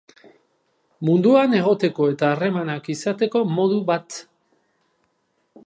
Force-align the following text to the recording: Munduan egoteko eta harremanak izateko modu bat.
Munduan 1.09 1.53
egoteko 1.57 2.07
eta 2.13 2.29
harremanak 2.37 2.89
izateko 2.95 3.43
modu 3.59 3.77
bat. 3.91 4.19